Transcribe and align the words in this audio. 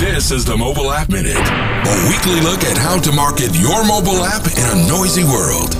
This 0.00 0.30
is 0.30 0.46
the 0.46 0.56
Mobile 0.56 0.90
App 0.92 1.10
Minute, 1.10 1.36
a 1.36 2.08
weekly 2.08 2.40
look 2.40 2.64
at 2.64 2.78
how 2.78 2.98
to 2.98 3.12
market 3.12 3.54
your 3.54 3.84
mobile 3.86 4.24
app 4.24 4.46
in 4.46 4.64
a 4.64 4.88
noisy 4.88 5.24
world. 5.24 5.74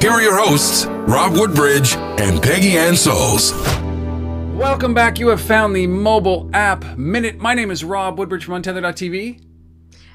Here 0.00 0.10
are 0.10 0.22
your 0.22 0.38
hosts, 0.38 0.86
Rob 0.86 1.34
Woodbridge 1.34 1.94
and 1.94 2.42
Peggy 2.42 2.78
Anne 2.78 2.94
Salz. 2.94 3.52
Welcome 4.56 4.94
back. 4.94 5.18
You 5.18 5.28
have 5.28 5.42
found 5.42 5.76
the 5.76 5.86
Mobile 5.86 6.48
App 6.54 6.96
Minute. 6.96 7.38
My 7.38 7.52
name 7.52 7.70
is 7.70 7.84
Rob 7.84 8.18
Woodbridge 8.18 8.46
from 8.46 8.62
Untether.tv. 8.62 9.42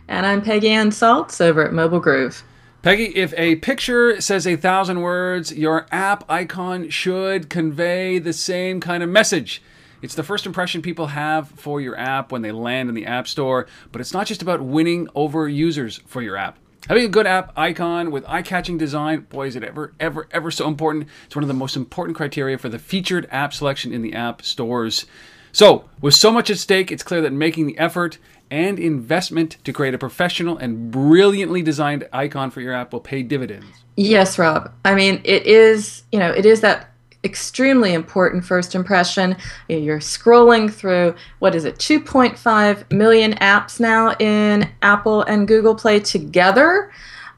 And 0.07 0.25
I'm 0.25 0.41
Peggy 0.41 0.69
Anne 0.69 0.89
Salz 0.89 1.39
over 1.39 1.67
at 1.67 1.71
Mobile 1.71 1.99
Groove. 1.99 2.43
Peggy, 2.81 3.15
if 3.15 3.31
a 3.37 3.57
picture 3.57 4.19
says 4.21 4.47
a 4.47 4.55
thousand 4.55 5.01
words, 5.01 5.53
your 5.53 5.85
app 5.91 6.23
icon 6.27 6.89
should 6.89 7.51
convey 7.51 8.17
the 8.17 8.33
same 8.33 8.79
kind 8.79 9.03
of 9.03 9.09
message. 9.09 9.61
It's 10.05 10.13
the 10.13 10.21
first 10.21 10.45
impression 10.45 10.83
people 10.83 11.07
have 11.07 11.49
for 11.49 11.81
your 11.81 11.97
app 11.97 12.31
when 12.31 12.43
they 12.43 12.51
land 12.51 12.89
in 12.89 12.95
the 12.95 13.07
App 13.07 13.27
Store, 13.27 13.65
but 13.91 14.01
it's 14.01 14.13
not 14.13 14.27
just 14.27 14.43
about 14.43 14.61
winning 14.61 15.07
over 15.15 15.49
users 15.49 15.97
for 16.05 16.21
your 16.21 16.37
app. 16.37 16.59
Having 16.87 17.05
a 17.05 17.09
good 17.09 17.25
app 17.25 17.51
icon 17.57 18.11
with 18.11 18.23
eye 18.27 18.43
catching 18.43 18.77
design, 18.77 19.21
boy, 19.21 19.47
is 19.47 19.55
it 19.55 19.63
ever, 19.63 19.93
ever, 19.99 20.27
ever 20.29 20.51
so 20.51 20.67
important. 20.67 21.07
It's 21.25 21.35
one 21.35 21.43
of 21.43 21.47
the 21.47 21.55
most 21.55 21.75
important 21.75 22.15
criteria 22.15 22.59
for 22.59 22.69
the 22.69 22.77
featured 22.77 23.27
app 23.31 23.51
selection 23.51 23.91
in 23.91 24.03
the 24.03 24.13
app 24.13 24.43
stores. 24.43 25.07
So, 25.51 25.89
with 26.01 26.13
so 26.13 26.31
much 26.31 26.51
at 26.51 26.59
stake, 26.59 26.91
it's 26.91 27.01
clear 27.01 27.21
that 27.21 27.33
making 27.33 27.65
the 27.65 27.79
effort 27.79 28.19
and 28.51 28.77
investment 28.77 29.57
to 29.63 29.73
create 29.73 29.95
a 29.95 29.97
professional 29.97 30.55
and 30.55 30.91
brilliantly 30.91 31.63
designed 31.63 32.07
icon 32.13 32.51
for 32.51 32.61
your 32.61 32.73
app 32.73 32.93
will 32.93 32.99
pay 32.99 33.23
dividends. 33.23 33.65
Yes, 33.97 34.37
Rob. 34.37 34.71
I 34.85 34.93
mean, 34.93 35.19
it 35.23 35.47
is, 35.47 36.03
you 36.11 36.19
know, 36.19 36.29
it 36.29 36.45
is 36.45 36.61
that 36.61 36.91
extremely 37.25 37.93
important 37.93 38.45
first 38.45 38.75
impression. 38.75 39.35
You're 39.67 39.99
scrolling 39.99 40.71
through, 40.71 41.15
what 41.39 41.55
is 41.55 41.65
it, 41.65 41.77
2.5 41.77 42.91
million 42.91 43.33
apps 43.35 43.79
now 43.79 44.15
in 44.19 44.69
Apple 44.81 45.23
and 45.23 45.47
Google 45.47 45.75
Play 45.75 45.99
together. 45.99 46.91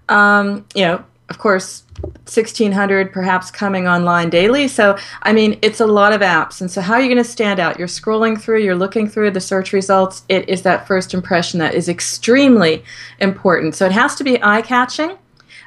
Um, 0.09 0.66
you 0.75 0.83
know, 0.83 1.03
of 1.29 1.39
course, 1.39 1.83
1600 2.02 3.11
perhaps 3.11 3.49
coming 3.49 3.88
online 3.88 4.29
daily. 4.29 4.67
So, 4.67 4.97
I 5.23 5.33
mean, 5.33 5.57
it's 5.61 5.79
a 5.79 5.88
lot 5.88 6.13
of 6.13 6.22
apps. 6.22 6.61
And 6.61 6.69
so, 6.69 6.79
how 6.79 6.94
are 6.94 7.01
you 7.01 7.07
going 7.07 7.23
to 7.23 7.29
stand 7.29 7.59
out? 7.59 7.79
You're 7.79 7.88
scrolling 7.88 8.39
through, 8.39 8.59
you're 8.59 8.75
looking 8.75 9.09
through 9.09 9.31
the 9.31 9.41
search 9.41 9.73
results. 9.73 10.23
It 10.29 10.47
is 10.47 10.61
that 10.61 10.88
first 10.88 11.13
impression 11.13 11.59
that 11.59 11.73
is 11.73 11.89
extremely 11.89 12.83
important. 13.19 13.75
So, 13.75 13.85
it 13.85 13.91
has 13.91 14.16
to 14.16 14.23
be 14.23 14.41
eye 14.41 14.61
catching. 14.61 15.17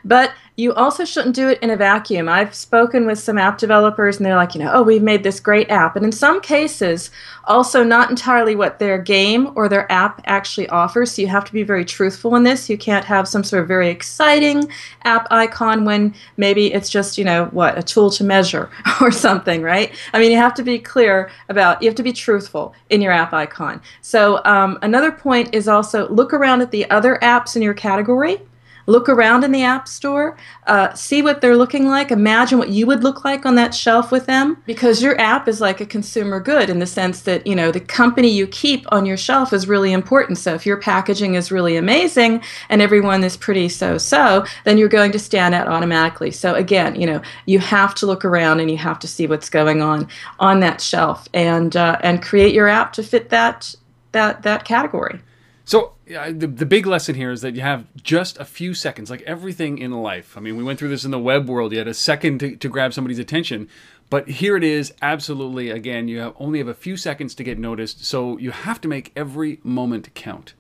But 0.05 0.33
you 0.61 0.75
also 0.75 1.07
shouldn't 1.07 1.35
do 1.35 1.49
it 1.49 1.59
in 1.63 1.71
a 1.71 1.77
vacuum. 1.77 2.29
I've 2.29 2.55
spoken 2.55 3.07
with 3.07 3.19
some 3.19 3.39
app 3.39 3.57
developers 3.57 4.19
and 4.19 4.27
they're 4.27 4.37
like, 4.37 4.55
you 4.55 4.63
know, 4.63 4.71
oh, 4.73 4.83
we've 4.83 5.03
made 5.03 5.23
this 5.23 5.41
great 5.41 5.71
app. 5.71 5.97
And 5.97 6.05
in 6.05 6.13
some 6.13 6.41
cases, 6.41 7.11
also 7.45 7.83
not 7.83 8.11
entirely 8.11 8.55
what 8.55 8.79
their 8.79 8.99
game 8.99 9.53
or 9.55 9.69
their 9.69 9.91
app 9.91 10.21
actually 10.27 10.69
offers. 10.69 11.13
So 11.13 11.23
you 11.23 11.29
have 11.29 11.47
to 11.47 11.53
be 11.53 11.63
very 11.63 11.85
truthful 11.87 12.37
in 12.37 12.43
this. 12.43 12.69
You 12.69 12.77
can't 12.77 13.07
have 13.07 13.27
some 13.27 13.43
sort 13.43 13.63
of 13.63 13.69
very 13.69 13.89
exciting 13.89 14.71
app 15.05 15.27
icon 15.31 15.87
when 15.87 16.15
maybe 16.37 16.73
it's 16.73 16.91
just, 16.91 17.17
you 17.17 17.25
know, 17.25 17.47
what, 17.47 17.79
a 17.79 17.83
tool 17.83 18.11
to 18.11 18.23
measure 18.23 18.69
or 19.01 19.11
something, 19.11 19.63
right? 19.63 19.93
I 20.13 20.19
mean, 20.19 20.31
you 20.31 20.37
have 20.37 20.55
to 20.55 20.63
be 20.63 20.79
clear 20.79 21.31
about, 21.49 21.83
you 21.83 21.89
have 21.89 21.97
to 21.97 22.03
be 22.03 22.13
truthful 22.13 22.75
in 22.91 23.01
your 23.01 23.13
app 23.13 23.33
icon. 23.33 23.81
So 24.03 24.45
um, 24.45 24.79
another 24.83 25.11
point 25.11 25.55
is 25.55 25.69
also 25.69 26.07
look 26.11 26.35
around 26.35 26.61
at 26.61 26.71
the 26.71 26.89
other 26.91 27.19
apps 27.23 27.57
in 27.57 27.63
your 27.63 27.75
category 27.75 28.43
look 28.91 29.09
around 29.09 29.45
in 29.45 29.53
the 29.53 29.63
App 29.63 29.87
Store, 29.87 30.37
uh, 30.67 30.93
see 30.95 31.23
what 31.23 31.41
they're 31.41 31.57
looking 31.57 31.87
like, 31.89 32.11
imagine 32.11 32.59
what 32.59 32.71
you 32.71 32.87
would 32.87 33.03
look 33.03 33.25
like 33.25 33.47
on 33.47 33.55
that 33.55 33.75
shelf 33.75 34.11
with 34.11 34.27
them, 34.27 34.57
because 34.67 35.03
your 35.03 35.19
app 35.21 35.49
is 35.49 35.61
like 35.61 35.81
a 35.81 35.87
consumer 35.87 36.41
good 36.41 36.69
in 36.69 36.79
the 36.79 36.87
sense 36.87 37.23
that 37.23 37.47
you 37.47 37.55
know 37.55 37.71
the 37.71 37.81
company 37.81 38.29
you 38.29 38.47
keep 38.47 38.85
on 38.93 39.07
your 39.07 39.17
shelf 39.17 39.53
is 39.53 39.69
really 39.69 39.93
important. 39.93 40.39
So 40.39 40.55
if 40.55 40.67
your 40.67 40.77
packaging 40.77 41.35
is 41.35 41.53
really 41.53 41.77
amazing 41.77 42.43
and 42.69 42.83
everyone 42.83 43.25
is 43.25 43.37
pretty 43.37 43.69
so-so, 43.69 44.45
then 44.65 44.79
you're 44.79 44.89
going 44.89 45.13
to 45.13 45.19
stand 45.19 45.55
out 45.55 45.69
automatically. 45.69 46.31
So 46.31 46.55
again, 46.55 47.01
you 47.01 47.07
know 47.07 47.23
you 47.47 47.59
have 47.59 47.95
to 47.97 48.07
look 48.07 48.25
around 48.25 48.61
and 48.61 48.71
you 48.71 48.79
have 48.79 48.99
to 48.99 49.09
see 49.09 49.27
what's 49.27 49.51
going 49.51 49.81
on 49.83 50.09
on 50.39 50.61
that 50.61 50.81
shelf 50.81 51.29
and 51.33 51.77
uh, 51.77 51.99
and 52.03 52.23
create 52.23 52.55
your 52.55 52.69
app 52.69 52.93
to 52.95 53.03
fit 53.03 53.31
that 53.31 53.75
that 54.13 54.43
that 54.43 54.65
category. 54.65 55.21
So 55.65 55.93
the, 56.11 56.47
the 56.47 56.67
big 56.67 56.87
lesson 56.87 57.15
here 57.15 57.31
is 57.31 57.41
that 57.43 57.55
you 57.55 57.61
have 57.61 57.87
just 58.03 58.39
a 58.39 58.45
few 58.45 58.75
seconds, 58.75 59.11
like 59.11 59.23
everything 59.23 59.79
in 59.79 59.93
life. 59.93 60.37
I 60.37 60.41
mean, 60.41 60.57
we 60.57 60.65
went 60.65 60.79
through 60.79 60.89
this 60.89 61.05
in 61.05 61.11
the 61.11 61.19
web 61.19 61.49
world. 61.49 61.73
You 61.73 61.79
had 61.79 61.89
a 61.89 61.95
second 61.95 62.41
to, 62.41 62.57
to 62.57 62.69
grab 62.69 62.93
somebody's 62.93 63.19
attention. 63.19 63.69
But 64.09 64.29
here 64.29 64.57
it 64.57 64.65
is, 64.65 64.93
absolutely, 65.01 65.71
again, 65.71 66.09
you 66.09 66.19
have 66.19 66.35
only 66.39 66.59
have 66.59 66.67
a 66.67 66.75
few 66.75 66.97
seconds 66.97 67.35
to 67.37 67.45
get 67.45 67.59
noticed. 67.59 68.05
So 68.05 68.39
you 68.39 68.51
have 68.51 68.81
to 68.81 68.89
make 68.89 69.13
every 69.15 69.61
moment 69.63 70.13
count. 70.15 70.55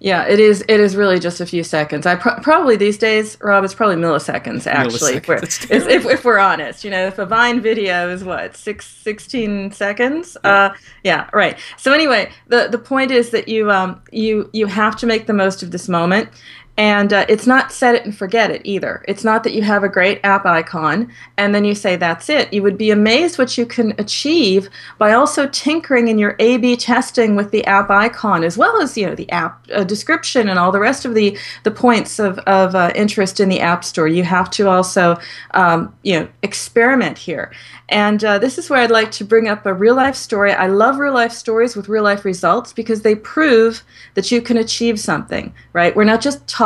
Yeah, 0.00 0.26
it 0.26 0.38
is. 0.38 0.62
It 0.68 0.80
is 0.80 0.94
really 0.96 1.18
just 1.18 1.40
a 1.40 1.46
few 1.46 1.62
seconds. 1.62 2.06
I 2.06 2.16
pro- 2.16 2.38
probably 2.40 2.76
these 2.76 2.98
days, 2.98 3.38
Rob, 3.40 3.64
it's 3.64 3.74
probably 3.74 3.96
milliseconds. 3.96 4.66
Actually, 4.66 5.20
milliseconds. 5.20 5.70
If, 5.70 5.88
if, 5.88 6.06
if, 6.06 6.24
we're 6.24 6.38
honest, 6.38 6.84
you 6.84 6.90
know, 6.90 7.06
if 7.06 7.18
a 7.18 7.26
Vine 7.26 7.60
video 7.60 8.10
is 8.10 8.22
what 8.22 8.56
six, 8.56 8.86
16 8.86 9.72
seconds. 9.72 10.36
Yeah. 10.44 10.50
Uh, 10.50 10.74
yeah, 11.04 11.30
right. 11.32 11.58
So 11.76 11.92
anyway, 11.92 12.30
the 12.48 12.68
the 12.70 12.78
point 12.78 13.10
is 13.10 13.30
that 13.30 13.48
you 13.48 13.70
um 13.70 14.02
you 14.12 14.50
you 14.52 14.66
have 14.66 14.96
to 14.96 15.06
make 15.06 15.26
the 15.26 15.32
most 15.32 15.62
of 15.62 15.70
this 15.70 15.88
moment, 15.88 16.28
and 16.76 17.12
uh, 17.12 17.24
it's 17.28 17.46
not 17.46 17.72
set 17.72 17.94
it 17.94 18.04
and 18.04 18.16
forget 18.16 18.50
it 18.50 18.60
either. 18.64 19.04
It's 19.08 19.24
not 19.24 19.44
that 19.44 19.54
you 19.54 19.62
have 19.62 19.82
a 19.82 19.88
great 19.88 20.20
app 20.24 20.44
icon 20.44 21.10
and 21.36 21.54
then 21.54 21.64
you 21.64 21.74
say 21.74 21.96
that's 21.96 22.28
it. 22.28 22.52
You 22.52 22.62
would 22.62 22.76
be 22.76 22.90
amazed 22.90 23.38
what 23.38 23.56
you 23.56 23.64
can 23.66 23.94
achieve 23.98 24.68
by 24.98 25.12
also 25.12 25.48
tinkering 25.48 26.08
in 26.08 26.18
your 26.18 26.36
A/B 26.38 26.76
testing 26.76 27.36
with 27.36 27.50
the 27.50 27.64
app 27.64 27.90
icon 27.90 28.44
as 28.44 28.58
well 28.58 28.80
as 28.80 28.96
you 28.96 29.06
know 29.06 29.14
the 29.14 29.30
app 29.30 29.66
uh, 29.72 29.84
description 29.84 30.48
and 30.48 30.58
all 30.58 30.72
the 30.72 30.80
rest 30.80 31.04
of 31.04 31.14
the 31.14 31.36
the 31.62 31.70
points 31.70 32.18
of 32.18 32.38
of 32.40 32.74
uh, 32.74 32.92
interest 32.94 33.40
in 33.40 33.48
the 33.48 33.60
App 33.60 33.84
Store. 33.84 34.08
You 34.08 34.24
have 34.24 34.50
to 34.52 34.68
also 34.68 35.18
um, 35.52 35.94
you 36.02 36.20
know 36.20 36.28
experiment 36.42 37.18
here. 37.18 37.52
And 37.88 38.24
uh, 38.24 38.38
this 38.38 38.58
is 38.58 38.68
where 38.68 38.80
I'd 38.80 38.90
like 38.90 39.12
to 39.12 39.24
bring 39.24 39.48
up 39.48 39.64
a 39.64 39.72
real 39.72 39.94
life 39.94 40.16
story. 40.16 40.52
I 40.52 40.66
love 40.66 40.98
real 40.98 41.14
life 41.14 41.32
stories 41.32 41.76
with 41.76 41.88
real 41.88 42.02
life 42.02 42.24
results 42.24 42.72
because 42.72 43.02
they 43.02 43.14
prove 43.14 43.84
that 44.14 44.32
you 44.32 44.42
can 44.42 44.56
achieve 44.56 44.98
something, 44.98 45.54
right? 45.72 45.94
We're 45.94 46.04
not 46.04 46.20
just 46.20 46.44
talking, 46.48 46.65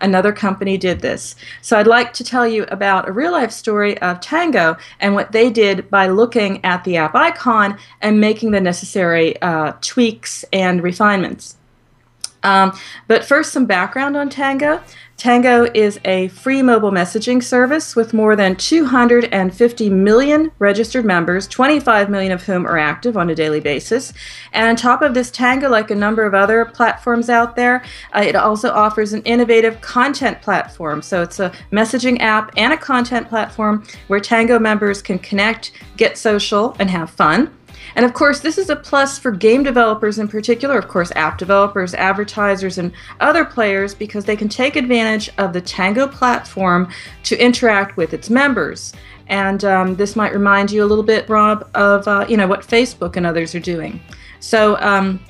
another 0.00 0.32
company 0.32 0.76
did 0.76 1.00
this. 1.00 1.36
So 1.62 1.78
I'd 1.78 1.86
like 1.86 2.12
to 2.14 2.24
tell 2.24 2.46
you 2.46 2.64
about 2.64 3.08
a 3.08 3.12
real 3.12 3.32
life 3.32 3.52
story 3.52 3.98
of 3.98 4.20
Tango 4.20 4.76
and 5.00 5.14
what 5.14 5.32
they 5.32 5.50
did 5.50 5.88
by 5.90 6.08
looking 6.08 6.64
at 6.64 6.84
the 6.84 6.96
app 6.96 7.14
icon 7.14 7.78
and 8.00 8.20
making 8.20 8.50
the 8.50 8.60
necessary 8.60 9.40
uh, 9.42 9.72
tweaks 9.80 10.44
and 10.52 10.82
refinements. 10.82 11.56
Um, 12.42 12.72
but 13.06 13.24
first, 13.24 13.52
some 13.52 13.66
background 13.66 14.16
on 14.16 14.30
Tango. 14.30 14.80
Tango 15.20 15.70
is 15.74 16.00
a 16.06 16.28
free 16.28 16.62
mobile 16.62 16.90
messaging 16.90 17.42
service 17.42 17.94
with 17.94 18.14
more 18.14 18.34
than 18.34 18.56
250 18.56 19.90
million 19.90 20.50
registered 20.58 21.04
members, 21.04 21.46
25 21.46 22.08
million 22.08 22.32
of 22.32 22.42
whom 22.42 22.66
are 22.66 22.78
active 22.78 23.18
on 23.18 23.28
a 23.28 23.34
daily 23.34 23.60
basis. 23.60 24.14
And 24.54 24.66
on 24.66 24.76
top 24.76 25.02
of 25.02 25.12
this, 25.12 25.30
Tango, 25.30 25.68
like 25.68 25.90
a 25.90 25.94
number 25.94 26.22
of 26.22 26.32
other 26.32 26.64
platforms 26.64 27.28
out 27.28 27.54
there, 27.54 27.84
uh, 28.16 28.22
it 28.22 28.34
also 28.34 28.70
offers 28.70 29.12
an 29.12 29.20
innovative 29.24 29.82
content 29.82 30.40
platform. 30.40 31.02
So 31.02 31.20
it's 31.20 31.38
a 31.38 31.52
messaging 31.70 32.18
app 32.20 32.50
and 32.56 32.72
a 32.72 32.78
content 32.78 33.28
platform 33.28 33.84
where 34.06 34.20
Tango 34.20 34.58
members 34.58 35.02
can 35.02 35.18
connect, 35.18 35.72
get 35.98 36.16
social, 36.16 36.74
and 36.78 36.88
have 36.88 37.10
fun. 37.10 37.54
And 37.96 38.04
of 38.04 38.14
course, 38.14 38.40
this 38.40 38.58
is 38.58 38.70
a 38.70 38.76
plus 38.76 39.18
for 39.18 39.30
game 39.30 39.62
developers 39.62 40.18
in 40.18 40.28
particular, 40.28 40.78
of 40.78 40.88
course, 40.88 41.12
app 41.16 41.38
developers, 41.38 41.94
advertisers, 41.94 42.78
and 42.78 42.92
other 43.20 43.44
players 43.44 43.94
because 43.94 44.24
they 44.24 44.36
can 44.36 44.48
take 44.48 44.76
advantage 44.76 45.30
of 45.38 45.52
the 45.52 45.60
Tango 45.60 46.06
platform 46.06 46.88
to 47.24 47.36
interact 47.42 47.96
with 47.96 48.14
its 48.14 48.30
members. 48.30 48.92
And 49.28 49.64
um, 49.64 49.96
this 49.96 50.16
might 50.16 50.32
remind 50.32 50.70
you 50.72 50.84
a 50.84 50.86
little 50.86 51.04
bit, 51.04 51.28
Rob, 51.28 51.68
of 51.74 52.06
uh, 52.08 52.26
you 52.28 52.36
know 52.36 52.48
what 52.48 52.60
Facebook 52.60 53.16
and 53.16 53.24
others 53.24 53.54
are 53.54 53.60
doing. 53.60 54.00
So 54.40 54.76
um, 54.80 55.20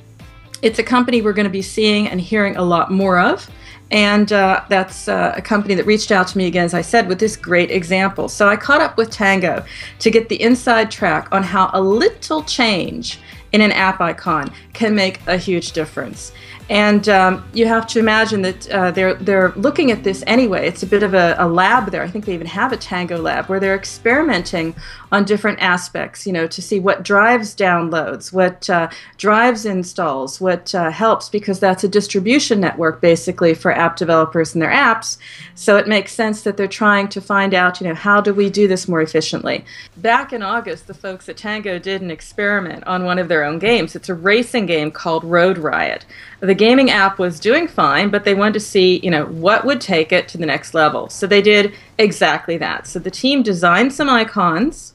it's 0.63 0.79
a 0.79 0.83
company 0.83 1.23
we're 1.23 1.33
going 1.33 1.45
to 1.45 1.51
be 1.51 1.63
seeing 1.63 2.09
and 2.09 2.21
hearing 2.21 2.57
a 2.57 2.63
lot 2.63 2.91
more 2.91 3.19
of. 3.19 3.49
And 3.91 4.33
uh, 4.33 4.65
that's 4.69 5.09
uh, 5.09 5.35
a 5.37 5.43
company 5.43 5.75
that 5.75 5.85
reached 5.85 6.13
out 6.13 6.29
to 6.29 6.39
me 6.39 6.47
again, 6.47 6.65
as 6.65 6.75
I 6.75 6.81
said, 6.81 7.09
with 7.09 7.19
this 7.19 7.37
great 7.37 7.71
example. 7.71 8.29
So 8.29 8.49
I 8.49 8.57
caught 8.57 8.81
up 8.81 8.97
with 8.97 9.11
Tango 9.11 9.65
to 9.99 10.11
get 10.11 10.29
the 10.29 10.41
inside 10.41 10.91
track 10.91 11.29
on 11.33 11.43
how 11.43 11.71
a 11.73 11.81
little 11.81 12.43
change 12.45 13.19
in 13.53 13.61
an 13.61 13.73
app 13.73 14.01
icon 14.01 14.53
can 14.73 14.95
make 14.95 15.21
a 15.27 15.37
huge 15.37 15.73
difference. 15.73 16.33
And 16.71 17.09
um, 17.09 17.45
you 17.53 17.67
have 17.67 17.89
to 17.89 17.99
imagine 17.99 18.43
that 18.43 18.71
uh, 18.71 18.93
they're 18.93 19.15
they're 19.15 19.51
looking 19.57 19.91
at 19.91 20.05
this 20.05 20.23
anyway. 20.29 20.69
It's 20.69 20.85
a 20.85 20.87
bit 20.87 21.03
of 21.03 21.15
a, 21.15 21.35
a, 21.37 21.49
lab 21.49 21.91
there. 21.91 22.01
I 22.01 22.09
think 22.09 22.27
they 22.27 22.35
even 22.35 22.47
have 22.47 22.71
a 22.71 22.77
Tango 22.77 23.19
lab 23.19 23.47
where 23.47 23.59
they're 23.59 23.75
experimenting 23.75 24.77
on 25.11 25.25
different 25.25 25.59
aspects. 25.61 26.29
You 26.29 26.33
know, 26.33 26.47
to 26.47 26.63
see 26.63 26.79
what 26.79 27.03
drives 27.03 27.57
downloads, 27.57 28.33
what 28.33 28.71
uh, 28.71 28.89
drives 29.17 29.67
installs, 29.67 30.41
what 30.41 30.73
uh, 30.73 30.93
helps, 30.93 31.29
because 31.29 31.59
that's 31.59 31.83
a 31.83 31.89
distribution 31.89 32.61
network 32.61 33.01
basically 33.01 33.53
for 33.53 33.73
app 33.73 33.97
developers 33.97 34.55
and 34.55 34.63
their 34.63 34.71
apps. 34.71 35.19
So 35.57 35.77
it 35.77 35.89
makes 35.89 36.13
sense 36.13 36.43
that 36.43 36.57
they're 36.57 36.69
trying 36.69 37.09
to 37.09 37.21
find 37.21 37.53
out, 37.53 37.81
you 37.81 37.89
know, 37.89 37.97
how 37.97 38.21
do 38.21 38.33
we 38.33 38.49
do 38.49 38.69
this 38.69 38.87
more 38.87 39.03
efficiently. 39.03 39.65
Back 39.97 40.33
in 40.33 40.41
August, 40.41 40.87
the 40.87 40.95
folks 40.95 41.29
at 41.29 41.37
Tango 41.37 41.81
did 41.81 42.01
an 42.01 42.13
experiment 42.13 42.85
on 42.87 43.05
one 43.05 43.19
of 43.19 43.27
their 43.27 43.43
own 43.43 43.59
games. 43.59 43.97
It's 43.97 44.09
a 44.09 44.15
racing 44.15 44.67
game 44.67 44.93
called 44.93 45.25
Road 45.25 45.59
Riot 45.59 46.07
the 46.41 46.55
gaming 46.67 46.91
app 46.91 47.19
was 47.19 47.41
doing 47.41 47.67
fine, 47.67 48.11
but 48.11 48.23
they 48.25 48.35
wanted 48.35 48.55
to 48.55 48.61
see, 48.73 49.01
you 49.03 49.11
know, 49.11 49.27
what 49.27 49.65
would 49.65 49.81
take 49.81 50.13
it 50.13 50.29
to 50.29 50.39
the 50.39 50.47
next 50.47 50.75
level. 50.75 51.09
So 51.09 51.27
they 51.27 51.43
did 51.43 51.75
exactly 51.99 52.57
that. 52.59 52.87
So 52.87 52.99
the 52.99 53.11
team 53.11 53.43
designed 53.43 53.93
some 53.93 54.09
icons, 54.09 54.95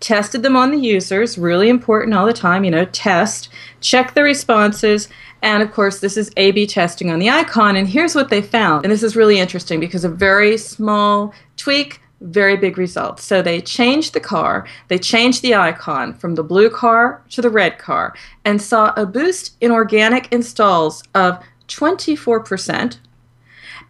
tested 0.00 0.42
them 0.42 0.56
on 0.56 0.70
the 0.70 0.84
users, 0.96 1.38
really 1.38 1.68
important 1.68 2.14
all 2.14 2.26
the 2.26 2.42
time, 2.46 2.64
you 2.64 2.70
know, 2.70 2.84
test, 2.86 3.48
check 3.80 4.14
the 4.14 4.22
responses, 4.22 5.08
and 5.40 5.62
of 5.62 5.72
course, 5.72 6.00
this 6.00 6.16
is 6.16 6.30
A 6.36 6.50
B 6.52 6.66
testing 6.66 7.10
on 7.10 7.18
the 7.18 7.30
icon. 7.30 7.76
And 7.76 7.86
here's 7.86 8.14
what 8.14 8.30
they 8.30 8.42
found. 8.42 8.84
And 8.84 8.92
this 8.92 9.02
is 9.02 9.14
really 9.14 9.38
interesting 9.38 9.78
because 9.78 10.04
a 10.04 10.08
very 10.08 10.56
small 10.56 11.34
tweak 11.56 12.00
very 12.24 12.56
big 12.56 12.78
results. 12.78 13.22
So 13.24 13.42
they 13.42 13.60
changed 13.60 14.12
the 14.14 14.20
car, 14.20 14.66
they 14.88 14.98
changed 14.98 15.42
the 15.42 15.54
icon 15.54 16.14
from 16.14 16.34
the 16.34 16.42
blue 16.42 16.70
car 16.70 17.22
to 17.30 17.42
the 17.42 17.50
red 17.50 17.78
car, 17.78 18.14
and 18.44 18.60
saw 18.60 18.92
a 18.96 19.06
boost 19.06 19.56
in 19.60 19.70
organic 19.70 20.32
installs 20.32 21.02
of 21.14 21.42
24%. 21.68 22.98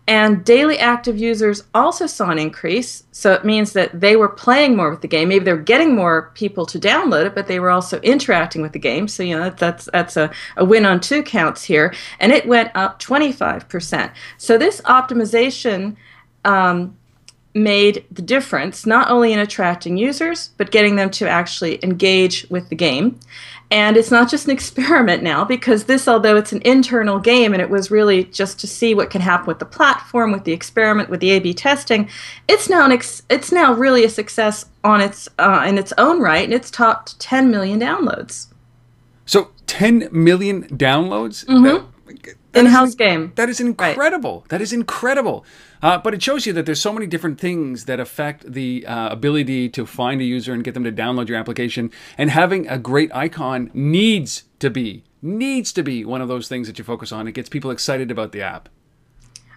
And 0.06 0.44
daily 0.44 0.78
active 0.78 1.16
users 1.16 1.64
also 1.74 2.06
saw 2.06 2.28
an 2.28 2.38
increase. 2.38 3.04
So 3.12 3.32
it 3.32 3.44
means 3.44 3.72
that 3.72 3.98
they 3.98 4.16
were 4.16 4.28
playing 4.28 4.76
more 4.76 4.90
with 4.90 5.00
the 5.00 5.08
game. 5.08 5.30
Maybe 5.30 5.46
they're 5.46 5.56
getting 5.56 5.94
more 5.94 6.30
people 6.34 6.66
to 6.66 6.78
download 6.78 7.24
it, 7.24 7.34
but 7.34 7.46
they 7.46 7.58
were 7.58 7.70
also 7.70 8.00
interacting 8.00 8.60
with 8.60 8.72
the 8.72 8.78
game. 8.78 9.08
So, 9.08 9.22
you 9.22 9.34
know, 9.34 9.48
that's, 9.48 9.88
that's 9.94 10.18
a, 10.18 10.30
a 10.58 10.64
win 10.64 10.84
on 10.84 11.00
two 11.00 11.22
counts 11.22 11.64
here. 11.64 11.94
And 12.20 12.32
it 12.32 12.46
went 12.46 12.70
up 12.74 13.00
25%. 13.00 14.12
So 14.36 14.58
this 14.58 14.82
optimization 14.82 15.96
um, 16.44 16.98
made 17.54 18.04
the 18.10 18.22
difference 18.22 18.84
not 18.84 19.10
only 19.10 19.32
in 19.32 19.38
attracting 19.38 19.96
users 19.96 20.50
but 20.56 20.72
getting 20.72 20.96
them 20.96 21.08
to 21.08 21.28
actually 21.28 21.82
engage 21.84 22.46
with 22.50 22.68
the 22.68 22.74
game. 22.74 23.18
And 23.70 23.96
it's 23.96 24.10
not 24.10 24.28
just 24.28 24.46
an 24.46 24.50
experiment 24.58 25.22
now 25.22 25.44
because 25.44 25.84
this 25.84 26.08
although 26.08 26.36
it's 26.36 26.52
an 26.52 26.62
internal 26.64 27.18
game 27.18 27.52
and 27.52 27.62
it 27.62 27.70
was 27.70 27.90
really 27.90 28.24
just 28.24 28.58
to 28.60 28.66
see 28.66 28.94
what 28.94 29.10
can 29.10 29.20
happen 29.20 29.46
with 29.46 29.60
the 29.60 29.64
platform 29.64 30.32
with 30.32 30.44
the 30.44 30.52
experiment 30.52 31.08
with 31.08 31.20
the 31.20 31.30
a-b 31.30 31.54
testing 31.54 32.08
it's 32.48 32.68
now 32.68 32.84
an 32.84 32.92
ex- 32.92 33.22
it's 33.30 33.50
now 33.50 33.72
really 33.72 34.04
a 34.04 34.10
success 34.10 34.66
on 34.82 35.00
its 35.00 35.28
uh, 35.38 35.64
in 35.66 35.78
its 35.78 35.92
own 35.96 36.20
right 36.20 36.44
and 36.44 36.52
it's 36.52 36.70
topped 36.70 37.18
10 37.20 37.50
million 37.50 37.80
downloads. 37.80 38.48
So 39.26 39.50
10 39.66 40.08
million 40.12 40.64
downloads? 40.68 41.44
Mm-hmm. 41.46 41.86
In-house 42.56 42.94
game 42.94 43.32
that 43.34 43.48
is 43.48 43.60
incredible 43.60 44.40
right. 44.40 44.48
that 44.48 44.60
is 44.60 44.72
incredible 44.72 45.44
uh, 45.84 45.98
but 45.98 46.14
it 46.14 46.22
shows 46.22 46.46
you 46.46 46.52
that 46.54 46.64
there's 46.64 46.80
so 46.80 46.94
many 46.94 47.06
different 47.06 47.38
things 47.38 47.84
that 47.84 48.00
affect 48.00 48.50
the 48.50 48.86
uh, 48.86 49.10
ability 49.10 49.68
to 49.68 49.84
find 49.84 50.22
a 50.22 50.24
user 50.24 50.54
and 50.54 50.64
get 50.64 50.72
them 50.72 50.82
to 50.82 50.90
download 50.90 51.28
your 51.28 51.36
application. 51.36 51.90
And 52.16 52.30
having 52.30 52.66
a 52.68 52.78
great 52.78 53.14
icon 53.14 53.70
needs 53.74 54.44
to 54.60 54.70
be 54.70 55.04
needs 55.20 55.74
to 55.74 55.82
be 55.82 56.02
one 56.02 56.22
of 56.22 56.28
those 56.28 56.48
things 56.48 56.68
that 56.68 56.78
you 56.78 56.84
focus 56.84 57.12
on. 57.12 57.28
It 57.28 57.32
gets 57.32 57.50
people 57.50 57.70
excited 57.70 58.10
about 58.10 58.32
the 58.32 58.40
app. 58.40 58.70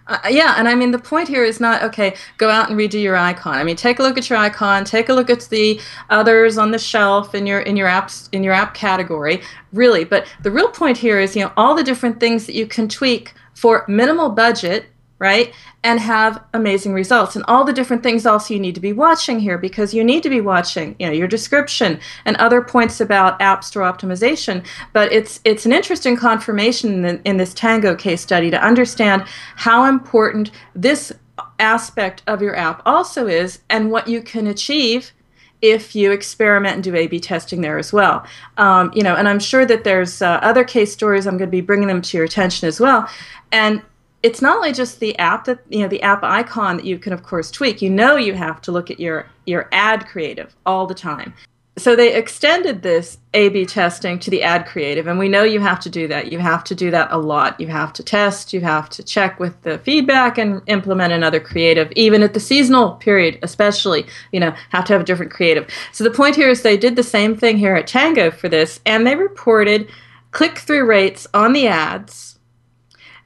Uh, 0.08 0.18
yeah, 0.30 0.54
and 0.56 0.66
I 0.66 0.74
mean 0.74 0.90
the 0.90 0.98
point 0.98 1.28
here 1.28 1.44
is 1.44 1.60
not 1.60 1.82
okay. 1.82 2.16
Go 2.38 2.48
out 2.48 2.70
and 2.70 2.78
redo 2.78 3.00
your 3.00 3.14
icon. 3.14 3.56
I 3.56 3.64
mean, 3.64 3.76
take 3.76 3.98
a 3.98 4.02
look 4.02 4.16
at 4.16 4.30
your 4.30 4.38
icon. 4.38 4.84
Take 4.84 5.10
a 5.10 5.12
look 5.12 5.28
at 5.28 5.42
the 5.42 5.78
others 6.08 6.56
on 6.56 6.70
the 6.70 6.78
shelf 6.78 7.34
in 7.34 7.46
your 7.46 7.60
in 7.60 7.76
your 7.76 7.88
apps 7.88 8.28
in 8.32 8.42
your 8.42 8.54
app 8.54 8.72
category. 8.72 9.42
Really, 9.72 10.04
but 10.04 10.26
the 10.42 10.50
real 10.50 10.68
point 10.68 10.96
here 10.96 11.20
is 11.20 11.36
you 11.36 11.44
know 11.44 11.52
all 11.58 11.74
the 11.74 11.84
different 11.84 12.20
things 12.20 12.46
that 12.46 12.54
you 12.54 12.66
can 12.66 12.88
tweak 12.88 13.34
for 13.52 13.84
minimal 13.86 14.30
budget 14.30 14.86
right? 15.18 15.52
And 15.82 15.98
have 16.00 16.42
amazing 16.54 16.92
results. 16.92 17.34
And 17.34 17.44
all 17.48 17.64
the 17.64 17.72
different 17.72 18.02
things 18.02 18.26
also 18.26 18.54
you 18.54 18.60
need 18.60 18.74
to 18.74 18.80
be 18.80 18.92
watching 18.92 19.40
here 19.40 19.58
because 19.58 19.92
you 19.92 20.04
need 20.04 20.22
to 20.22 20.30
be 20.30 20.40
watching, 20.40 20.94
you 20.98 21.06
know, 21.06 21.12
your 21.12 21.28
description 21.28 21.98
and 22.24 22.36
other 22.36 22.62
points 22.62 23.00
about 23.00 23.40
App 23.40 23.64
Store 23.64 23.82
optimization. 23.82 24.64
But 24.92 25.12
it's 25.12 25.40
it's 25.44 25.66
an 25.66 25.72
interesting 25.72 26.16
confirmation 26.16 27.04
in, 27.04 27.20
in 27.24 27.36
this 27.36 27.54
Tango 27.54 27.94
case 27.94 28.20
study 28.20 28.50
to 28.50 28.62
understand 28.62 29.24
how 29.56 29.84
important 29.84 30.50
this 30.74 31.12
aspect 31.58 32.22
of 32.26 32.42
your 32.42 32.56
app 32.56 32.82
also 32.86 33.26
is 33.26 33.60
and 33.70 33.90
what 33.90 34.08
you 34.08 34.22
can 34.22 34.46
achieve 34.46 35.12
if 35.60 35.96
you 35.96 36.12
experiment 36.12 36.74
and 36.74 36.84
do 36.84 36.94
A/B 36.94 37.18
testing 37.18 37.62
there 37.62 37.78
as 37.78 37.92
well. 37.92 38.24
Um, 38.56 38.92
you 38.94 39.02
know, 39.02 39.16
and 39.16 39.28
I'm 39.28 39.40
sure 39.40 39.66
that 39.66 39.82
there's 39.82 40.22
uh, 40.22 40.38
other 40.42 40.62
case 40.62 40.92
stories. 40.92 41.26
I'm 41.26 41.36
going 41.36 41.48
to 41.48 41.56
be 41.56 41.60
bringing 41.60 41.88
them 41.88 42.02
to 42.02 42.16
your 42.16 42.24
attention 42.24 42.68
as 42.68 42.78
well. 42.80 43.08
And 43.50 43.82
it's 44.22 44.42
not 44.42 44.56
only 44.56 44.72
just 44.72 45.00
the 45.00 45.16
app 45.18 45.44
that 45.44 45.60
you 45.68 45.80
know 45.80 45.88
the 45.88 46.02
app 46.02 46.22
icon 46.22 46.76
that 46.76 46.86
you 46.86 46.98
can 46.98 47.12
of 47.12 47.22
course 47.22 47.50
tweak. 47.50 47.80
You 47.80 47.90
know 47.90 48.16
you 48.16 48.34
have 48.34 48.60
to 48.62 48.72
look 48.72 48.90
at 48.90 49.00
your 49.00 49.28
your 49.46 49.68
ad 49.72 50.06
creative 50.06 50.54
all 50.66 50.86
the 50.86 50.94
time. 50.94 51.34
So 51.76 51.94
they 51.94 52.16
extended 52.16 52.82
this 52.82 53.18
a 53.34 53.50
b 53.50 53.64
testing 53.64 54.18
to 54.18 54.30
the 54.30 54.42
ad 54.42 54.66
creative 54.66 55.06
and 55.06 55.16
we 55.16 55.28
know 55.28 55.44
you 55.44 55.60
have 55.60 55.78
to 55.80 55.90
do 55.90 56.08
that. 56.08 56.32
You 56.32 56.40
have 56.40 56.64
to 56.64 56.74
do 56.74 56.90
that 56.90 57.12
a 57.12 57.18
lot. 57.18 57.60
You 57.60 57.68
have 57.68 57.92
to 57.92 58.02
test. 58.02 58.52
You 58.52 58.60
have 58.62 58.90
to 58.90 59.04
check 59.04 59.38
with 59.38 59.62
the 59.62 59.78
feedback 59.78 60.38
and 60.38 60.60
implement 60.66 61.12
another 61.12 61.38
creative 61.38 61.92
even 61.94 62.24
at 62.24 62.34
the 62.34 62.40
seasonal 62.40 62.92
period 62.96 63.38
especially 63.42 64.06
you 64.32 64.40
know 64.40 64.52
have 64.70 64.84
to 64.86 64.94
have 64.94 65.02
a 65.02 65.04
different 65.04 65.30
creative. 65.30 65.68
So 65.92 66.02
the 66.02 66.10
point 66.10 66.34
here 66.34 66.50
is 66.50 66.62
they 66.62 66.76
did 66.76 66.96
the 66.96 67.04
same 67.04 67.36
thing 67.36 67.56
here 67.56 67.76
at 67.76 67.86
tango 67.86 68.32
for 68.32 68.48
this 68.48 68.80
and 68.84 69.06
they 69.06 69.14
reported 69.14 69.88
click-through 70.32 70.84
rates 70.84 71.26
on 71.32 71.52
the 71.52 71.68
ads 71.68 72.37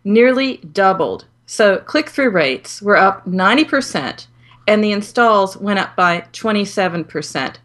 nearly 0.04 0.58
doubled. 0.58 1.26
So 1.46 1.78
click 1.78 2.10
through 2.10 2.30
rates 2.30 2.80
were 2.80 2.96
up 2.96 3.26
90%, 3.26 4.26
and 4.66 4.82
the 4.82 4.92
installs 4.92 5.56
went 5.56 5.78
up 5.78 5.96
by 5.96 6.26
27%. 6.32 7.56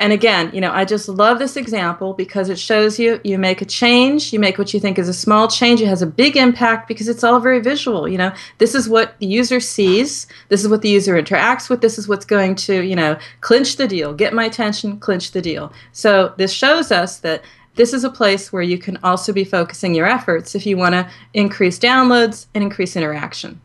And 0.00 0.14
again, 0.14 0.50
you 0.54 0.62
know, 0.62 0.72
I 0.72 0.86
just 0.86 1.10
love 1.10 1.38
this 1.38 1.58
example 1.58 2.14
because 2.14 2.48
it 2.48 2.58
shows 2.58 2.98
you 2.98 3.20
you 3.22 3.36
make 3.36 3.60
a 3.60 3.66
change, 3.66 4.32
you 4.32 4.40
make 4.40 4.56
what 4.56 4.72
you 4.72 4.80
think 4.80 4.98
is 4.98 5.10
a 5.10 5.14
small 5.14 5.46
change, 5.46 5.82
it 5.82 5.88
has 5.88 6.00
a 6.00 6.06
big 6.06 6.38
impact 6.38 6.88
because 6.88 7.06
it's 7.06 7.22
all 7.22 7.38
very 7.38 7.60
visual. 7.60 8.08
You 8.08 8.16
know, 8.16 8.32
this 8.56 8.74
is 8.74 8.88
what 8.88 9.18
the 9.18 9.26
user 9.26 9.60
sees, 9.60 10.26
this 10.48 10.62
is 10.62 10.68
what 10.68 10.80
the 10.80 10.88
user 10.88 11.22
interacts 11.22 11.68
with, 11.68 11.82
this 11.82 11.98
is 11.98 12.08
what's 12.08 12.24
going 12.24 12.54
to, 12.54 12.80
you 12.80 12.96
know, 12.96 13.18
clinch 13.42 13.76
the 13.76 13.86
deal, 13.86 14.14
get 14.14 14.32
my 14.32 14.46
attention, 14.46 14.98
clinch 14.98 15.32
the 15.32 15.42
deal. 15.42 15.70
So 15.92 16.32
this 16.38 16.50
shows 16.50 16.90
us 16.90 17.18
that 17.18 17.42
this 17.80 17.94
is 17.94 18.04
a 18.04 18.10
place 18.10 18.52
where 18.52 18.62
you 18.62 18.76
can 18.76 18.98
also 19.02 19.32
be 19.32 19.42
focusing 19.42 19.94
your 19.94 20.06
efforts 20.06 20.54
if 20.54 20.66
you 20.66 20.76
want 20.76 20.92
to 20.92 21.08
increase 21.32 21.78
downloads 21.78 22.44
and 22.52 22.62
increase 22.62 22.94
interaction. 22.94 23.58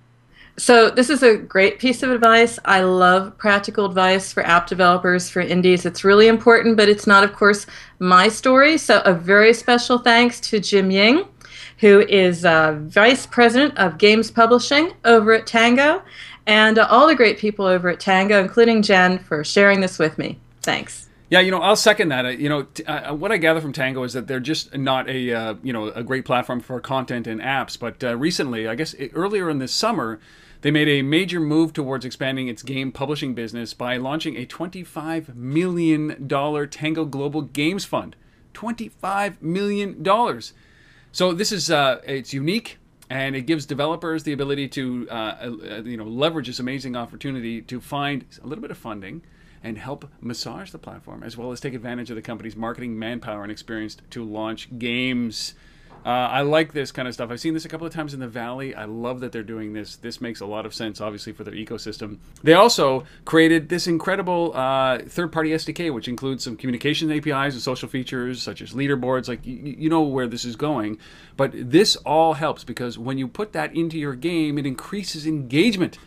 So, 0.55 0.89
this 0.89 1.09
is 1.09 1.21
a 1.21 1.35
great 1.35 1.79
piece 1.79 2.01
of 2.01 2.11
advice. 2.11 2.57
I 2.63 2.79
love 2.79 3.37
practical 3.37 3.85
advice 3.85 4.31
for 4.31 4.41
app 4.45 4.67
developers, 4.67 5.29
for 5.29 5.41
indies. 5.41 5.85
It's 5.85 6.05
really 6.05 6.29
important, 6.29 6.77
but 6.77 6.87
it's 6.87 7.05
not, 7.05 7.25
of 7.25 7.33
course, 7.33 7.65
my 7.99 8.29
story. 8.29 8.77
So, 8.77 9.01
a 9.01 9.13
very 9.13 9.53
special 9.53 9.97
thanks 9.97 10.39
to 10.47 10.61
Jim 10.61 10.91
Ying, 10.91 11.25
who 11.79 11.99
is 12.07 12.45
uh, 12.45 12.77
Vice 12.83 13.25
President 13.25 13.77
of 13.77 13.97
Games 13.97 14.31
Publishing 14.31 14.93
over 15.03 15.33
at 15.33 15.45
Tango, 15.45 16.01
and 16.47 16.79
uh, 16.79 16.87
all 16.89 17.05
the 17.05 17.15
great 17.15 17.37
people 17.37 17.65
over 17.65 17.89
at 17.89 17.99
Tango, 17.99 18.39
including 18.39 18.81
Jen, 18.81 19.19
for 19.19 19.43
sharing 19.43 19.81
this 19.81 19.99
with 19.99 20.17
me. 20.17 20.39
Thanks. 20.61 21.09
Yeah, 21.35 21.41
you 21.41 21.51
know, 21.51 21.59
I'll 21.59 21.75
second 21.75 22.07
that. 22.09 22.25
Uh, 22.25 22.29
you 22.29 22.47
know, 22.47 22.63
t- 22.63 22.85
uh, 22.85 23.13
what 23.13 23.29
I 23.29 23.35
gather 23.35 23.59
from 23.59 23.73
Tango 23.73 24.03
is 24.03 24.13
that 24.13 24.25
they're 24.25 24.39
just 24.39 24.73
not 24.77 25.09
a 25.09 25.33
uh, 25.33 25.55
you 25.61 25.73
know 25.73 25.87
a 25.89 26.01
great 26.01 26.23
platform 26.23 26.61
for 26.61 26.79
content 26.79 27.27
and 27.27 27.41
apps. 27.41 27.77
But 27.77 28.01
uh, 28.01 28.15
recently, 28.15 28.69
I 28.69 28.75
guess 28.75 28.93
it, 28.93 29.11
earlier 29.13 29.49
in 29.49 29.59
this 29.59 29.73
summer, 29.73 30.21
they 30.61 30.71
made 30.71 30.87
a 30.87 31.01
major 31.01 31.41
move 31.41 31.73
towards 31.73 32.05
expanding 32.05 32.47
its 32.47 32.63
game 32.63 32.89
publishing 32.93 33.33
business 33.33 33.73
by 33.73 33.97
launching 33.97 34.37
a 34.37 34.45
twenty-five 34.45 35.35
million 35.35 36.25
dollar 36.25 36.65
Tango 36.67 37.03
Global 37.03 37.41
Games 37.41 37.83
Fund. 37.83 38.15
Twenty-five 38.53 39.41
million 39.41 40.03
dollars. 40.03 40.53
So 41.11 41.33
this 41.33 41.51
is 41.51 41.69
uh, 41.69 41.99
it's 42.05 42.33
unique 42.33 42.77
and 43.09 43.35
it 43.35 43.41
gives 43.41 43.65
developers 43.65 44.23
the 44.23 44.31
ability 44.31 44.69
to 44.69 45.09
uh, 45.09 45.51
you 45.83 45.97
know 45.97 46.05
leverage 46.05 46.47
this 46.47 46.59
amazing 46.59 46.95
opportunity 46.95 47.61
to 47.63 47.81
find 47.81 48.23
a 48.41 48.47
little 48.47 48.61
bit 48.61 48.71
of 48.71 48.77
funding 48.77 49.21
and 49.65 49.79
help 49.79 50.07
massage 50.21 50.69
the 50.69 50.77
platform, 50.77 51.23
as 51.23 51.35
well 51.35 51.51
as 51.51 51.59
take 51.59 51.73
advantage 51.73 52.11
of 52.11 52.15
the 52.15 52.21
company's 52.21 52.55
marketing 52.55 52.97
manpower 52.99 53.41
and 53.41 53.51
experience 53.51 53.97
to 54.11 54.23
launch 54.23 54.77
games. 54.77 55.55
Uh, 56.05 56.09
I 56.09 56.41
like 56.41 56.71
this 56.71 56.91
kind 56.91 57.07
of 57.07 57.15
stuff. 57.15 57.31
I've 57.31 57.39
seen 57.39 57.55
this 57.55 57.65
a 57.65 57.67
couple 57.67 57.87
of 57.87 57.91
times 57.91 58.13
in 58.13 58.19
the 58.19 58.27
Valley. 58.27 58.75
I 58.75 58.85
love 58.85 59.21
that 59.21 59.31
they're 59.31 59.41
doing 59.41 59.73
this. 59.73 59.95
This 59.95 60.21
makes 60.21 60.39
a 60.39 60.45
lot 60.45 60.67
of 60.67 60.75
sense, 60.75 61.01
obviously, 61.01 61.33
for 61.33 61.43
their 61.43 61.55
ecosystem. 61.55 62.19
They 62.43 62.53
also 62.53 63.05
created 63.25 63.69
this 63.69 63.87
incredible 63.87 64.51
uh, 64.55 64.99
third 64.99 65.31
party 65.31 65.49
SDK, 65.49 65.91
which 65.91 66.07
includes 66.07 66.43
some 66.43 66.57
communication 66.57 67.11
APIs 67.11 67.55
and 67.55 67.61
social 67.61 67.89
features 67.89 68.43
such 68.43 68.61
as 68.61 68.73
leaderboards. 68.73 69.27
Like, 69.27 69.43
you, 69.47 69.55
you 69.55 69.89
know 69.89 70.03
where 70.03 70.27
this 70.27 70.45
is 70.45 70.55
going. 70.55 70.99
But 71.37 71.53
this 71.55 71.95
all 71.95 72.35
helps 72.35 72.63
because 72.63 72.99
when 72.99 73.17
you 73.17 73.27
put 73.27 73.53
that 73.53 73.75
into 73.75 73.97
your 73.97 74.13
game, 74.13 74.59
it 74.59 74.67
increases 74.67 75.25
engagement. 75.25 75.97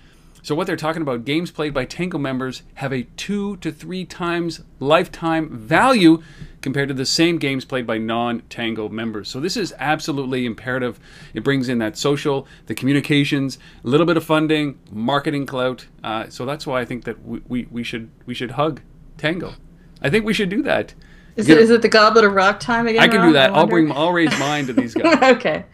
So 0.48 0.54
what 0.54 0.66
they're 0.66 0.76
talking 0.76 1.02
about, 1.02 1.26
games 1.26 1.50
played 1.50 1.74
by 1.74 1.84
Tango 1.84 2.16
members 2.16 2.62
have 2.76 2.90
a 2.90 3.02
two 3.18 3.58
to 3.58 3.70
three 3.70 4.06
times 4.06 4.62
lifetime 4.80 5.50
value 5.50 6.22
compared 6.62 6.88
to 6.88 6.94
the 6.94 7.04
same 7.04 7.36
games 7.36 7.66
played 7.66 7.86
by 7.86 7.98
non-Tango 7.98 8.88
members. 8.88 9.28
So 9.28 9.40
this 9.40 9.58
is 9.58 9.74
absolutely 9.78 10.46
imperative. 10.46 10.98
It 11.34 11.44
brings 11.44 11.68
in 11.68 11.80
that 11.80 11.98
social, 11.98 12.48
the 12.64 12.74
communications, 12.74 13.58
a 13.84 13.88
little 13.88 14.06
bit 14.06 14.16
of 14.16 14.24
funding, 14.24 14.78
marketing 14.90 15.44
clout. 15.44 15.86
Uh, 16.02 16.30
so 16.30 16.46
that's 16.46 16.66
why 16.66 16.80
I 16.80 16.86
think 16.86 17.04
that 17.04 17.22
we, 17.26 17.42
we, 17.46 17.68
we 17.70 17.82
should 17.82 18.10
we 18.24 18.32
should 18.32 18.52
hug 18.52 18.80
Tango. 19.18 19.52
I 20.00 20.08
think 20.08 20.24
we 20.24 20.32
should 20.32 20.48
do 20.48 20.62
that. 20.62 20.94
Is 21.36 21.50
it, 21.50 21.58
is 21.58 21.68
it 21.68 21.82
the 21.82 21.90
Goblet 21.90 22.24
of 22.24 22.32
Rock 22.32 22.58
time 22.58 22.86
again? 22.86 23.02
I 23.02 23.08
can 23.08 23.18
Rob? 23.18 23.28
do 23.28 23.32
that. 23.34 23.52
I'll 23.52 23.66
bring 23.66 23.92
I'll 23.92 24.12
raise 24.12 24.36
mine 24.38 24.66
to 24.68 24.72
these 24.72 24.94
guys. 24.94 25.22
okay. 25.36 25.66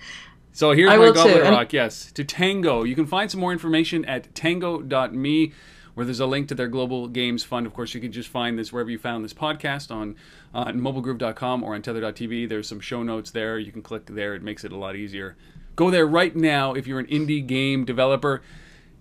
So 0.54 0.70
here's 0.70 0.88
I 0.88 0.96
my 0.96 1.10
Goblet 1.10 1.44
too, 1.44 1.50
Rock. 1.50 1.72
Yes, 1.72 2.12
to 2.12 2.22
Tango. 2.22 2.84
You 2.84 2.94
can 2.94 3.06
find 3.06 3.28
some 3.28 3.40
more 3.40 3.52
information 3.52 4.04
at 4.04 4.32
tango.me, 4.36 5.52
where 5.94 6.06
there's 6.06 6.20
a 6.20 6.26
link 6.26 6.46
to 6.46 6.54
their 6.54 6.68
Global 6.68 7.08
Games 7.08 7.42
Fund. 7.42 7.66
Of 7.66 7.74
course, 7.74 7.92
you 7.92 8.00
can 8.00 8.12
just 8.12 8.28
find 8.28 8.56
this 8.56 8.72
wherever 8.72 8.88
you 8.88 8.96
found 8.96 9.24
this 9.24 9.34
podcast 9.34 9.90
on 9.90 10.14
uh, 10.54 10.66
mobilegroove.com 10.66 11.64
or 11.64 11.76
Untether.tv. 11.76 12.48
There's 12.48 12.68
some 12.68 12.78
show 12.78 13.02
notes 13.02 13.32
there. 13.32 13.58
You 13.58 13.72
can 13.72 13.82
click 13.82 14.06
there. 14.06 14.36
It 14.36 14.42
makes 14.44 14.62
it 14.64 14.70
a 14.70 14.76
lot 14.76 14.94
easier. 14.94 15.36
Go 15.74 15.90
there 15.90 16.06
right 16.06 16.36
now 16.36 16.72
if 16.72 16.86
you're 16.86 17.00
an 17.00 17.06
indie 17.06 17.44
game 17.44 17.84
developer. 17.84 18.40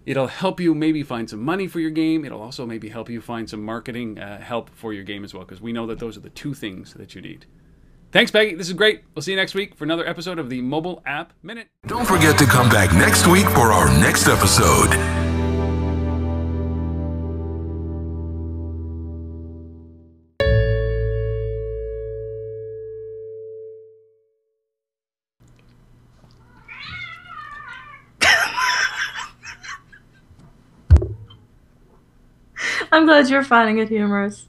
It'll 0.08 0.28
help 0.28 0.60
you 0.60 0.74
maybe 0.74 1.04
find 1.04 1.30
some 1.30 1.44
money 1.44 1.68
for 1.68 1.80
your 1.80 1.92
game. 1.92 2.26
It'll 2.26 2.42
also 2.42 2.66
maybe 2.66 2.90
help 2.90 3.10
you 3.10 3.22
find 3.22 3.48
some 3.48 3.64
marketing 3.64 4.18
uh, 4.18 4.42
help 4.42 4.72
for 4.72 4.92
your 4.92 5.04
game 5.04 5.24
as 5.24 5.36
well, 5.36 5.46
because 5.46 5.62
we 5.62 5.72
know 5.72 5.86
that 5.86 6.00
those 6.00 6.18
are 6.18 6.22
the 6.22 6.32
two 6.32 6.56
things 6.56 6.96
that 6.96 7.14
you 7.14 7.22
need. 7.22 7.46
Thanks, 8.14 8.30
Peggy. 8.30 8.54
This 8.54 8.68
is 8.68 8.74
great. 8.74 9.02
We'll 9.16 9.24
see 9.24 9.32
you 9.32 9.38
next 9.38 9.56
week 9.56 9.74
for 9.74 9.86
another 9.86 10.08
episode 10.08 10.38
of 10.38 10.48
the 10.48 10.62
Mobile 10.62 11.02
App 11.04 11.34
Minute. 11.42 11.70
Don't 11.88 12.06
forget 12.06 12.38
to 12.38 12.46
come 12.46 12.70
back 12.70 12.94
next 12.94 13.26
week 13.26 13.50
for 13.50 13.72
our 13.72 13.90
next 14.00 14.28
episode. 14.28 14.92
I'm 32.92 33.08
glad 33.08 33.28
you're 33.28 33.44
finding 33.44 33.80
it 33.80 33.90
humorous. 33.90 34.46